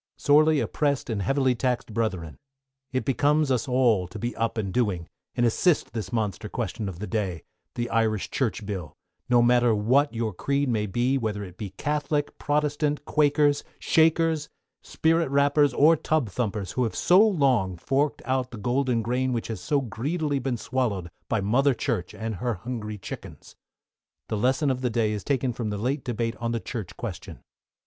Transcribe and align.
Sorely 0.17 0.59
oppressed 0.59 1.11
and 1.11 1.21
heavily 1.21 1.53
taxed 1.53 1.93
Brethren: 1.93 2.39
It 2.91 3.05
becomes 3.05 3.51
us 3.51 3.67
all 3.67 4.07
to 4.07 4.17
be 4.17 4.35
up 4.35 4.57
and 4.57 4.73
doing, 4.73 5.07
and 5.35 5.45
assist 5.45 5.93
this 5.93 6.11
monster 6.11 6.49
question 6.49 6.89
of 6.89 6.97
the 6.97 7.05
day 7.05 7.43
the 7.75 7.87
Irish 7.91 8.31
Church 8.31 8.65
Bill 8.65 8.95
no 9.29 9.43
matter 9.43 9.75
what 9.75 10.11
your 10.11 10.33
creed 10.33 10.69
may 10.69 10.87
be, 10.87 11.19
whether 11.19 11.43
it 11.43 11.55
be 11.55 11.69
Catholic, 11.77 12.35
Protestant, 12.39 13.05
Quakers, 13.05 13.63
Shakers, 13.77 14.49
Spirit 14.81 15.29
Rappers, 15.29 15.71
or 15.71 15.95
Tub 15.95 16.29
Thumpers, 16.29 16.71
who 16.71 16.83
have 16.83 16.95
so 16.95 17.19
long 17.19 17.77
forked 17.77 18.23
out 18.25 18.49
the 18.49 18.57
golden 18.57 19.03
grain 19.03 19.33
which 19.33 19.49
has 19.49 19.61
so 19.61 19.81
greedily 19.81 20.39
been 20.39 20.57
swallowed 20.57 21.11
by 21.29 21.41
Mother 21.41 21.75
Church 21.75 22.15
and 22.15 22.37
her 22.37 22.55
hungry 22.55 22.97
chickens. 22.97 23.55
The 24.29 24.37
lesson 24.37 24.69
for 24.69 24.81
the 24.81 24.89
Day 24.89 25.11
is 25.11 25.23
taken 25.23 25.53
from 25.53 25.69
the 25.69 25.77
late 25.77 26.03
debate 26.03 26.35
on 26.37 26.45
on 26.45 26.51
the 26.53 26.59
Church 26.59 26.97
Question. 26.97 27.43